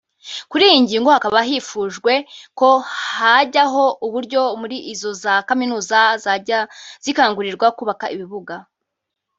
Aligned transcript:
kuri 0.51 0.63
iyi 0.67 0.79
ngingo 0.85 1.09
hakaba 1.15 1.39
hifujwe 1.49 2.13
ko 2.59 2.69
hajyaho 3.15 3.83
uburyo 4.05 4.41
muri 4.61 4.77
izo 4.93 5.11
za 5.23 5.33
kaminuza 5.47 5.99
zajya 6.23 6.59
zikangurirwa 7.03 7.67
kubaka 7.77 8.05
ibibuga 8.15 8.55